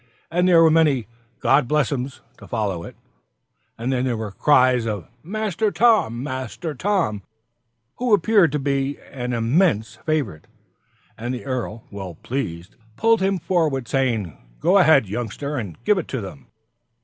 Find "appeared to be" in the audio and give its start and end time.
8.11-8.97